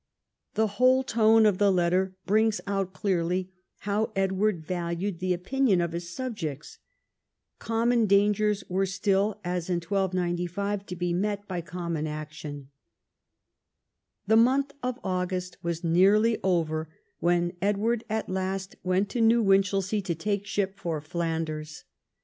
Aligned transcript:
The 0.55 0.65
whole 0.81 1.03
tone 1.03 1.45
of 1.45 1.59
the 1.59 1.71
letter 1.71 2.15
brings 2.25 2.59
out 2.65 2.91
clearly 2.91 3.51
how 3.81 4.11
Edward 4.15 4.65
valued 4.65 5.19
the 5.19 5.31
opinion 5.31 5.79
of 5.79 5.91
his 5.91 6.09
subjects. 6.11 6.79
Common 7.59 8.07
dangers 8.07 8.63
were 8.67 8.87
still, 8.87 9.39
as 9.43 9.69
in 9.69 9.75
1295, 9.75 10.87
to 10.87 10.95
be 10.95 11.13
met 11.13 11.47
by 11.47 11.61
common 11.61 12.07
action. 12.07 12.69
The 14.25 14.37
month 14.37 14.73
of 14.81 14.97
August 15.03 15.57
was 15.61 15.83
nearly 15.83 16.39
over 16.43 16.89
when 17.19 17.53
Edward 17.61 18.03
at 18.09 18.27
last 18.27 18.77
went 18.81 19.07
to 19.09 19.21
New 19.21 19.43
Winch 19.43 19.69
elsea 19.71 20.01
to 20.03 20.15
take 20.15 20.47
ship 20.47 20.79
for 20.79 20.99
Flanders. 20.99 21.83